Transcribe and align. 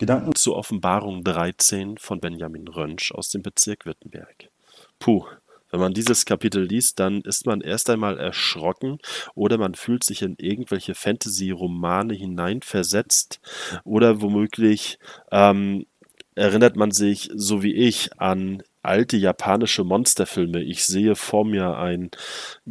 Gedanken 0.00 0.34
zur 0.34 0.56
Offenbarung 0.56 1.24
13 1.24 1.98
von 1.98 2.20
Benjamin 2.20 2.68
Rönsch 2.68 3.12
aus 3.12 3.28
dem 3.28 3.42
Bezirk 3.42 3.84
Wittenberg. 3.84 4.48
Puh, 4.98 5.26
wenn 5.70 5.78
man 5.78 5.92
dieses 5.92 6.24
Kapitel 6.24 6.62
liest, 6.62 6.98
dann 6.98 7.20
ist 7.20 7.44
man 7.44 7.60
erst 7.60 7.90
einmal 7.90 8.18
erschrocken 8.18 8.96
oder 9.34 9.58
man 9.58 9.74
fühlt 9.74 10.02
sich 10.02 10.22
in 10.22 10.36
irgendwelche 10.38 10.94
Fantasy-Romane 10.94 12.14
hineinversetzt 12.14 13.40
oder 13.84 14.22
womöglich 14.22 14.98
ähm, 15.32 15.84
erinnert 16.34 16.76
man 16.76 16.92
sich, 16.92 17.28
so 17.34 17.62
wie 17.62 17.74
ich, 17.74 18.18
an 18.18 18.62
alte 18.82 19.16
japanische 19.16 19.84
Monsterfilme. 19.84 20.62
Ich 20.62 20.84
sehe 20.84 21.14
vor 21.14 21.44
mir 21.44 21.76
ein 21.76 22.10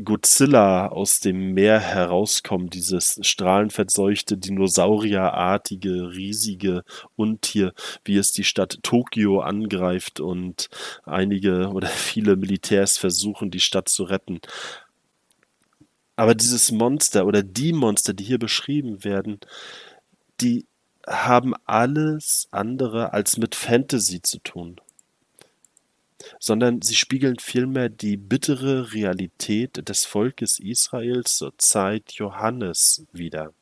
Godzilla 0.04 0.88
aus 0.88 1.20
dem 1.20 1.54
Meer 1.54 1.80
herauskommen, 1.80 2.70
dieses 2.70 3.20
strahlenverseuchte, 3.22 4.38
dinosaurierartige, 4.38 6.12
riesige 6.16 6.84
Untier, 7.16 7.74
wie 8.04 8.18
es 8.18 8.32
die 8.32 8.44
Stadt 8.44 8.80
Tokio 8.82 9.42
angreift 9.42 10.20
und 10.20 10.70
einige 11.06 11.70
oder 11.70 11.88
viele 11.88 12.36
Militärs 12.36 12.98
versuchen, 12.98 13.52
die 13.52 13.60
Stadt 13.60 13.90
zu 13.90 14.04
retten. 14.04 14.40
Aber 16.16 16.36
dieses 16.36 16.72
Monster 16.72 17.26
oder 17.26 17.44
die 17.44 17.72
Monster, 17.72 18.14
die 18.14 18.26
hier 18.26 18.40
beschrieben 18.40 19.04
werden, 19.04 19.40
die 20.42 20.66
haben 21.08 21.54
alles 21.66 22.48
andere 22.52 23.14
als 23.14 23.38
mit 23.38 23.56
Fantasy 23.56 24.22
zu 24.22 24.40
tun 24.40 24.82
sondern 26.40 26.82
sie 26.82 26.96
spiegeln 26.96 27.38
vielmehr 27.40 27.90
die 27.90 28.18
bittere 28.18 28.94
Realität 28.94 29.88
des 29.88 30.06
Volkes 30.06 30.60
Israels 30.60 31.38
zur 31.38 31.58
Zeit 31.58 32.12
Johannes 32.14 33.06
wider. 33.12 33.54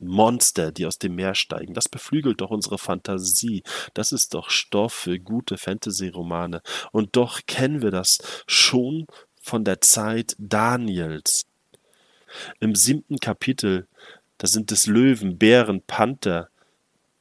Monster, 0.00 0.72
die 0.72 0.86
aus 0.86 0.98
dem 0.98 1.14
Meer 1.14 1.34
steigen, 1.34 1.74
das 1.74 1.88
beflügelt 1.88 2.40
doch 2.40 2.50
unsere 2.50 2.78
Fantasie. 2.78 3.62
Das 3.94 4.12
ist 4.12 4.34
doch 4.34 4.50
Stoff 4.50 4.94
für 4.94 5.18
gute 5.18 5.58
Fantasy-Romane. 5.58 6.62
Und 6.90 7.16
doch 7.16 7.40
kennen 7.46 7.82
wir 7.82 7.90
das 7.90 8.18
schon 8.46 9.06
von 9.42 9.64
der 9.64 9.80
Zeit 9.80 10.34
Daniels. 10.38 11.44
Im 12.60 12.74
siebten 12.74 13.18
Kapitel, 13.18 13.88
da 14.38 14.46
sind 14.46 14.72
es 14.72 14.86
Löwen, 14.86 15.36
Bären, 15.36 15.82
Panther, 15.82 16.49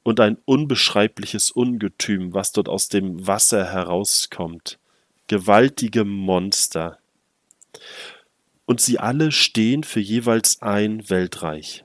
und 0.04 0.20
ein 0.20 0.38
unbeschreibliches 0.46 1.52
Ungetüm, 1.52 2.34
was 2.34 2.52
dort 2.52 2.70
aus 2.70 2.90
dem 2.90 3.28
Wasser 3.28 3.72
herauskommt. 3.72 4.80
Gewaltige 5.28 6.04
Monster. 6.04 6.98
Und 8.66 8.82
sie 8.82 9.00
alle 9.00 9.32
stehen 9.32 9.84
für 9.84 10.00
jeweils 10.00 10.62
ein 10.62 11.10
Weltreich. 11.10 11.84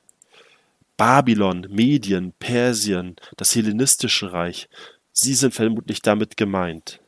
Babylon, 0.97 1.67
Medien, 1.70 2.33
Persien, 2.39 3.17
das 3.37 3.55
hellenistische 3.55 4.33
Reich, 4.33 4.69
sie 5.12 5.35
sind 5.35 5.55
vermutlich 5.55 6.03
damit 6.03 6.37
gemeint. 6.37 7.01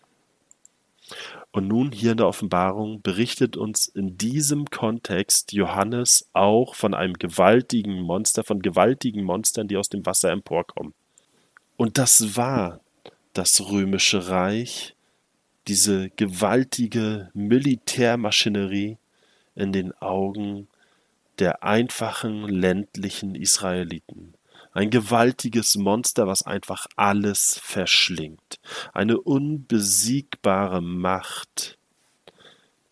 Und 1.56 1.68
nun 1.68 1.90
hier 1.90 2.10
in 2.10 2.18
der 2.18 2.26
Offenbarung 2.26 3.00
berichtet 3.00 3.56
uns 3.56 3.86
in 3.86 4.18
diesem 4.18 4.66
Kontext 4.66 5.54
Johannes 5.54 6.28
auch 6.34 6.74
von 6.74 6.92
einem 6.92 7.14
gewaltigen 7.14 8.02
Monster, 8.02 8.44
von 8.44 8.60
gewaltigen 8.60 9.24
Monstern, 9.24 9.66
die 9.66 9.78
aus 9.78 9.88
dem 9.88 10.04
Wasser 10.04 10.30
emporkommen. 10.32 10.92
Und 11.78 11.96
das 11.96 12.36
war 12.36 12.80
das 13.32 13.70
römische 13.70 14.28
Reich, 14.28 14.96
diese 15.66 16.10
gewaltige 16.10 17.30
Militärmaschinerie 17.32 18.98
in 19.54 19.72
den 19.72 19.94
Augen 19.94 20.68
der 21.38 21.62
einfachen 21.62 22.46
ländlichen 22.48 23.34
Israeliten. 23.34 24.34
Ein 24.76 24.90
gewaltiges 24.90 25.76
Monster, 25.76 26.26
was 26.26 26.42
einfach 26.42 26.86
alles 26.96 27.58
verschlingt. 27.62 28.60
Eine 28.92 29.18
unbesiegbare 29.18 30.82
Macht. 30.82 31.78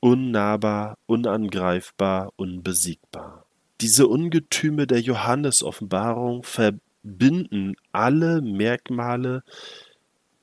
Unnahbar, 0.00 0.96
unangreifbar, 1.05 2.33
unbesiegbar. 2.36 3.44
Diese 3.83 4.06
Ungetüme 4.06 4.86
der 4.86 5.02
Johannes-Offenbarung 5.02 6.46
binden 7.02 7.77
alle 7.92 8.40
Merkmale 8.40 9.42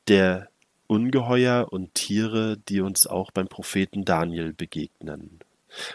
der 0.07 0.47
Ungeheuer 0.85 1.69
und 1.71 1.95
Tiere, 1.95 2.57
die 2.69 2.81
uns 2.81 3.07
auch 3.07 3.31
beim 3.31 3.47
Propheten 3.47 4.05
Daniel 4.05 4.53
begegnen. 4.53 5.39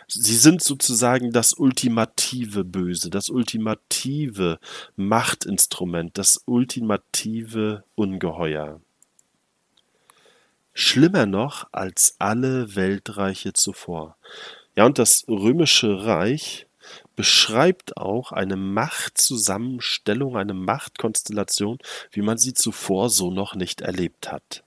Sie 0.08 0.36
sind 0.36 0.62
sozusagen 0.62 1.32
das 1.32 1.52
ultimative 1.52 2.64
Böse, 2.64 3.10
das 3.10 3.28
ultimative 3.28 4.58
Machtinstrument, 4.96 6.16
das 6.16 6.42
ultimative 6.46 7.84
Ungeheuer. 7.94 8.80
Schlimmer 10.72 11.26
noch 11.26 11.68
als 11.72 12.16
alle 12.18 12.74
Weltreiche 12.76 13.52
zuvor. 13.52 14.16
Ja, 14.76 14.84
und 14.84 14.98
das 14.98 15.24
römische 15.26 16.04
Reich 16.04 16.66
beschreibt 17.16 17.96
auch 17.96 18.32
eine 18.32 18.56
Machtzusammenstellung, 18.56 20.36
eine 20.36 20.54
Machtkonstellation, 20.54 21.78
wie 22.12 22.22
man 22.22 22.38
sie 22.38 22.52
zuvor 22.54 23.08
so 23.10 23.30
noch 23.30 23.54
nicht 23.54 23.80
erlebt 23.80 24.30
hat. 24.30 24.62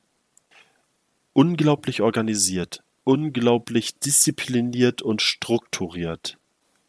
Unglaublich 1.34 2.02
organisiert, 2.02 2.82
unglaublich 3.04 4.00
diszipliniert 4.00 5.02
und 5.02 5.22
strukturiert. 5.22 6.38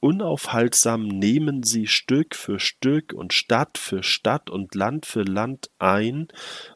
Unaufhaltsam 0.00 1.06
nehmen 1.06 1.62
sie 1.62 1.87
Stück 1.87 2.34
für 2.34 2.59
Stück 2.59 3.12
und 3.12 3.34
Stadt 3.34 3.76
für 3.76 4.03
Stadt 4.03 4.48
und 4.48 4.75
Land 4.75 5.04
für 5.04 5.22
Land 5.22 5.71
ein, 5.78 6.28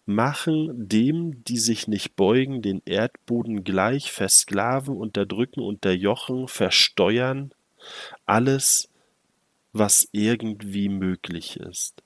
machen 0.04 0.88
dem, 0.88 1.42
die 1.44 1.58
sich 1.58 1.88
nicht 1.88 2.16
beugen, 2.16 2.60
den 2.60 2.82
Erdboden 2.84 3.64
gleich, 3.64 4.12
versklaven, 4.12 4.94
unterdrücken, 4.94 5.60
unterjochen, 5.60 6.48
versteuern, 6.48 7.54
alles, 8.26 8.90
was 9.72 10.06
irgendwie 10.12 10.90
möglich 10.90 11.56
ist. 11.56 12.02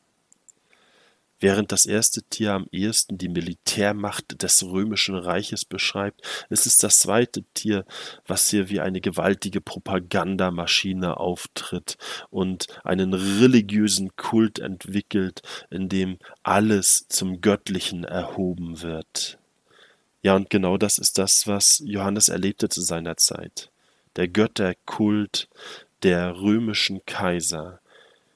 Während 1.41 1.71
das 1.73 1.87
erste 1.87 2.23
Tier 2.23 2.53
am 2.53 2.67
ehesten 2.73 3.19
die 3.19 3.29
Militärmacht 3.29 4.43
des 4.43 4.63
römischen 4.65 5.15
Reiches 5.15 5.65
beschreibt, 5.65 6.23
ist 6.51 6.67
es 6.67 6.79
das 6.79 6.99
zweite 6.99 7.45
Tier, 7.55 7.85
was 8.27 8.49
hier 8.51 8.69
wie 8.71 8.81
eine 8.81 9.01
gewaltige 9.01 9.61
Propagandamaschine 9.61 11.17
auftritt 11.17 11.97
und 12.31 12.67
einen 12.85 13.15
religiösen 13.15 14.17
Kult 14.17 14.59
entwickelt, 14.59 15.43
in 15.71 15.89
dem 15.89 16.19
alles 16.43 17.07
zum 17.09 17.41
Göttlichen 17.41 18.05
erhoben 18.05 18.83
wird. 18.83 19.39
Ja, 20.23 20.35
und 20.35 20.51
genau 20.51 20.77
das 20.77 20.99
ist 20.99 21.19
das, 21.19 21.47
was 21.47 21.81
Johannes 21.85 22.29
erlebte 22.29 22.69
zu 22.69 22.81
seiner 22.81 23.17
Zeit 23.17 23.71
der 24.19 24.29
Götterkult 24.29 25.49
der 26.03 26.37
römischen 26.37 27.07
Kaiser, 27.07 27.81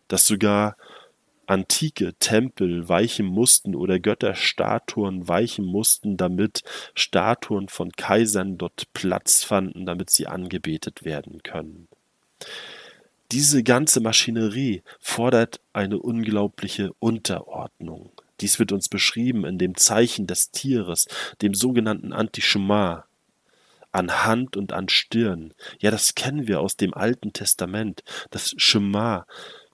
dass 0.07 0.27
sogar 0.27 0.77
antike 1.53 2.15
Tempel 2.19 2.89
weichen 2.89 3.27
mussten 3.27 3.75
oder 3.75 4.01
Götterstatuen 4.01 5.29
weichen 5.29 5.67
mussten, 5.67 6.17
damit 6.17 6.63
Statuen 6.95 7.69
von 7.69 7.93
Kaisern 7.93 8.57
dort 8.57 8.91
Platz 8.95 9.45
fanden, 9.45 9.85
damit 9.85 10.09
sie 10.09 10.27
angebetet 10.27 11.05
werden 11.05 11.43
können. 11.43 11.89
Diese 13.33 13.63
ganze 13.63 14.01
Maschinerie 14.01 14.83
fordert 14.99 15.61
eine 15.75 15.99
unglaubliche 15.99 16.93
Unterordnung. 16.99 18.11
Dies 18.41 18.59
wird 18.59 18.73
uns 18.73 18.89
beschrieben 18.89 19.45
in 19.45 19.59
dem 19.59 19.77
Zeichen 19.77 20.27
des 20.27 20.53
Tieres, 20.53 21.07
dem 21.43 21.53
sogenannten 21.53 22.15
Antischema, 22.15 23.05
an 23.91 24.25
Hand 24.25 24.57
und 24.57 24.73
an 24.73 24.89
Stirn. 24.89 25.53
Ja, 25.81 25.91
das 25.91 26.15
kennen 26.15 26.49
wir 26.49 26.61
aus 26.61 26.79
dem 26.79 26.95
Alten 26.95 27.35
Testament. 27.35 28.03
Das 28.31 28.55
Schema 28.57 29.27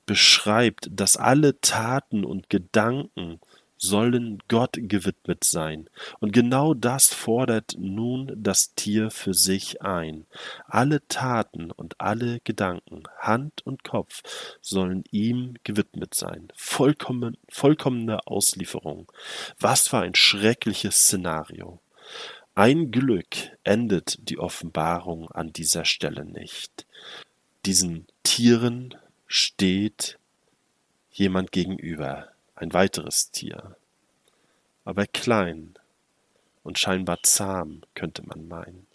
beschreibt, 0.08 0.88
dass 0.90 1.18
alle 1.18 1.60
Taten 1.60 2.24
und 2.24 2.48
Gedanken 2.48 3.38
sollen 3.76 4.38
Gott 4.48 4.72
gewidmet 4.72 5.44
sein. 5.44 5.88
Und 6.18 6.32
genau 6.32 6.74
das 6.74 7.14
fordert 7.14 7.76
nun 7.78 8.32
das 8.34 8.74
Tier 8.74 9.10
für 9.10 9.34
sich 9.34 9.82
ein. 9.82 10.26
Alle 10.66 11.06
Taten 11.06 11.70
und 11.70 12.00
alle 12.00 12.40
Gedanken, 12.40 13.04
Hand 13.20 13.64
und 13.64 13.84
Kopf, 13.84 14.22
sollen 14.60 15.04
ihm 15.12 15.54
gewidmet 15.62 16.14
sein. 16.14 16.48
Vollkommen, 16.56 17.36
vollkommene 17.48 18.26
Auslieferung. 18.26 19.12
Was 19.60 19.88
für 19.88 19.98
ein 19.98 20.14
schreckliches 20.16 20.96
Szenario. 20.96 21.80
Ein 22.54 22.90
Glück 22.90 23.36
endet 23.62 24.18
die 24.28 24.38
Offenbarung 24.38 25.30
an 25.30 25.52
dieser 25.52 25.84
Stelle 25.84 26.24
nicht. 26.24 26.86
Diesen 27.66 28.08
Tieren 28.24 28.94
steht 29.28 30.18
jemand 31.10 31.52
gegenüber, 31.52 32.30
ein 32.56 32.72
weiteres 32.72 33.30
Tier, 33.30 33.76
aber 34.84 35.06
klein 35.06 35.74
und 36.64 36.78
scheinbar 36.78 37.22
zahm, 37.22 37.82
könnte 37.94 38.26
man 38.26 38.48
meinen, 38.48 38.86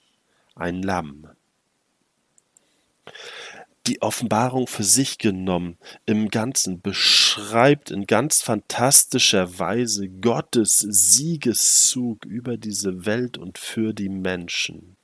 ein 0.56 0.82
Lamm. 0.82 1.30
die 3.86 4.02
Offenbarung 4.02 4.68
für 4.68 4.84
sich 4.84 5.18
genommen 5.18 5.78
im 6.06 6.30
Ganzen 6.30 6.82
beschreibt 6.82 7.92
in 7.92 8.08
ganz 8.08 8.42
fantastischer 8.42 9.60
Weise 9.60 10.08
Gottes 10.08 10.80
Siegeszug 10.80 12.26
über 12.26 12.58
diese 12.58 13.06
Welt 13.06 13.38
und 13.38 13.58
für 13.58 13.94
die 13.94 14.10
Menschen. 14.10 14.96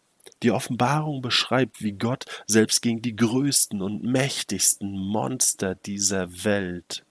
Die 0.44 0.51
Offenbarung 0.51 1.21
beschreibt, 1.21 1.81
wie 1.81 1.94
Gott 1.94 2.25
selbst 2.47 2.81
gegen 2.81 3.01
die 3.01 3.15
größten 3.15 3.81
und 3.81 4.03
mächtigsten 4.03 4.97
Monster 4.97 5.75
dieser 5.75 6.44
Welt 6.45 7.03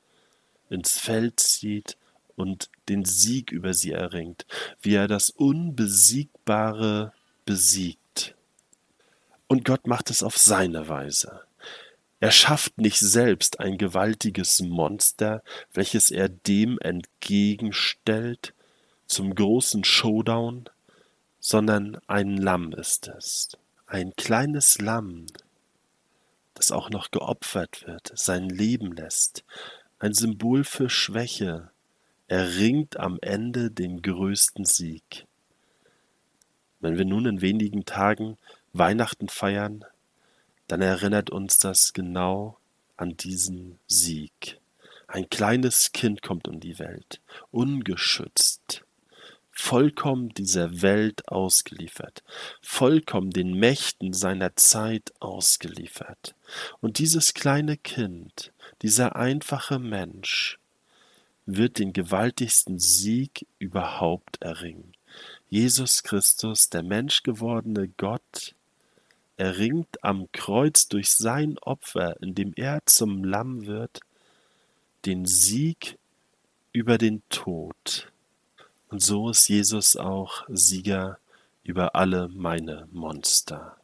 ins 0.71 0.99
Feld 0.99 1.41
zieht 1.41 1.97
und 2.37 2.71
den 2.89 3.05
Sieg 3.05 3.53
über 3.53 3.75
sie 3.75 3.93
erringt, 3.93 4.47
wie 4.81 4.95
er 4.95 5.09
das 5.09 5.31
Unbesiegbare 5.31 7.13
besiegt. 7.45 8.35
Und 9.47 9.65
Gott 9.65 9.87
macht 9.87 10.11
es 10.11 10.23
auf 10.23 10.37
seine 10.37 10.89
Weise. 10.89 11.43
Er 12.21 12.31
schafft 12.33 12.79
nicht 12.79 12.99
selbst 12.99 13.61
ein 13.61 13.79
gewaltiges 13.79 14.61
Monster, 14.61 15.43
welches 15.73 16.11
er 16.11 16.29
dem 16.29 16.79
entgegenstellt 16.81 18.55
zum 19.07 19.35
großen 19.35 19.85
Showdown, 19.85 20.69
sondern 21.41 21.99
ein 22.07 22.37
Lamm 22.37 22.73
ist 22.73 23.09
es, 23.09 23.57
ein 23.87 24.15
kleines 24.17 24.81
Lamm, 24.81 25.27
das 26.55 26.73
auch 26.73 26.91
noch 26.91 27.11
geopfert 27.11 27.87
wird, 27.87 28.13
sein 28.15 28.49
Leben 28.49 28.93
lässt, 28.93 29.45
ein 29.99 30.13
Symbol 30.13 30.65
für 30.65 30.91
Schwäche, 30.91 31.71
erringt 32.27 32.99
am 32.99 33.19
Ende 33.23 33.71
den 33.71 34.03
größten 34.03 34.65
Sieg. 34.65 35.27
Wenn 36.81 36.99
wir 36.99 37.05
nun 37.05 37.27
in 37.27 37.41
wenigen 37.41 37.85
Tagen 37.85 38.37
Weihnachten 38.73 39.29
feiern, 39.29 39.85
dann 40.69 40.83
erinnert 40.83 41.31
uns 41.31 41.59
das 41.59 41.93
genau 41.95 42.59
an 42.97 43.17
diesen 43.17 43.79
Sieg. 43.87 44.61
Ein 45.07 45.31
kleines 45.31 45.93
Kind 45.93 46.21
kommt 46.21 46.47
um 46.47 46.61
die 46.61 46.79
Welt, 46.79 47.21
ungeschützt, 47.51 48.85
vollkommen 49.59 50.29
dieser 50.29 50.83
Welt 50.83 51.29
ausgeliefert, 51.29 52.23
vollkommen 52.63 53.31
den 53.31 53.55
Mächten 53.55 54.13
seiner 54.13 54.55
Zeit 54.55 55.13
ausgeliefert. 55.19 56.37
Und 56.81 56.99
dieses 57.01 57.35
kleine 57.35 57.77
Kind, 57.77 58.53
dieser 58.83 59.17
einfache 59.17 59.81
Mensch, 59.81 60.61
wird 61.45 61.81
den 61.81 61.93
gewaltigsten 61.93 62.79
Sieg 62.79 63.47
überhaupt 63.59 64.41
erringen. 64.41 64.93
Jesus 65.51 66.05
Christus, 66.05 66.71
der 66.71 66.85
menschgewordene 66.85 67.89
Gott, 67.97 68.55
erringt 69.39 70.05
am 70.05 70.31
Kreuz 70.31 70.87
durch 70.87 71.11
sein 71.11 71.59
Opfer, 71.59 72.23
indem 72.23 72.53
er 72.55 72.87
zum 72.87 73.25
Lamm 73.25 73.67
wird, 73.67 74.01
den 75.05 75.27
Sieg 75.27 75.99
über 76.73 76.97
den 76.97 77.23
Tod. 77.29 78.13
Und 78.89 79.03
so 79.03 79.29
ist 79.31 79.49
Jesus 79.49 79.97
auch 79.97 80.45
Sieger 80.49 81.19
über 81.63 81.95
alle 81.95 82.29
meine 82.29 82.89
Monster 82.91 83.77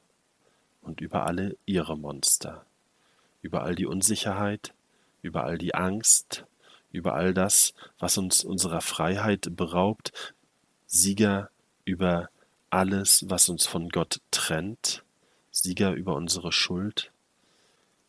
und 0.80 1.02
über 1.02 1.26
alle 1.26 1.58
ihre 1.66 1.96
Monster, 1.96 2.64
über 3.42 3.64
all 3.64 3.74
die 3.74 3.84
Unsicherheit, 3.86 4.72
über 5.20 5.44
all 5.44 5.58
die 5.58 5.74
Angst, 5.74 6.46
über 6.90 7.14
all 7.14 7.34
das, 7.34 7.74
was 7.98 8.16
uns 8.16 8.44
unserer 8.44 8.80
Freiheit 8.80 9.48
beraubt, 9.56 10.34
Sieger 10.86 11.50
über 11.84 12.30
alles, 12.70 13.28
was 13.28 13.48
uns 13.48 13.66
von 13.66 13.90
Gott 13.90 14.20
trennt, 14.30 15.04
Sieger 15.50 15.92
über 15.92 16.14
unsere 16.14 16.50
Schuld. 16.50 17.12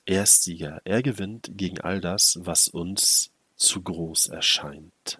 Er 0.05 0.23
ist 0.23 0.43
Sieger. 0.43 0.81
Er 0.85 1.01
gewinnt 1.01 1.51
gegen 1.55 1.81
all 1.81 1.99
das, 1.99 2.39
was 2.41 2.67
uns 2.67 3.31
zu 3.55 3.81
groß 3.81 4.27
erscheint. 4.27 5.19